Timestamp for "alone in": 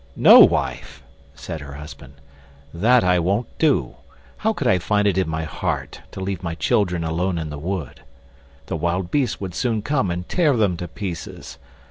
7.03-7.51